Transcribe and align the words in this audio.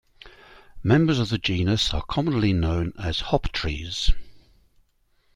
Members 0.81 1.19
of 1.19 1.29
the 1.29 1.37
genus 1.37 1.93
are 1.93 2.01
commonly 2.01 2.53
known 2.53 2.91
as 2.97 3.19
hoptrees. 3.27 4.09